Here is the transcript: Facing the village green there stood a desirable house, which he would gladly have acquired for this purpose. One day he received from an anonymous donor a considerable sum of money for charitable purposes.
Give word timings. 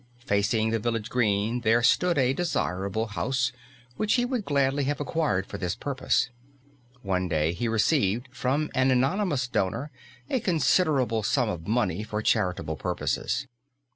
Facing 0.25 0.71
the 0.71 0.79
village 0.79 1.11
green 1.11 1.59
there 1.61 1.83
stood 1.83 2.17
a 2.17 2.33
desirable 2.33 3.05
house, 3.05 3.51
which 3.97 4.15
he 4.15 4.25
would 4.25 4.45
gladly 4.45 4.85
have 4.85 4.99
acquired 4.99 5.45
for 5.45 5.59
this 5.59 5.75
purpose. 5.75 6.31
One 7.03 7.27
day 7.27 7.53
he 7.53 7.67
received 7.67 8.27
from 8.31 8.71
an 8.73 8.89
anonymous 8.89 9.47
donor 9.47 9.91
a 10.27 10.39
considerable 10.39 11.21
sum 11.21 11.49
of 11.49 11.67
money 11.67 12.01
for 12.01 12.23
charitable 12.23 12.77
purposes. 12.77 13.45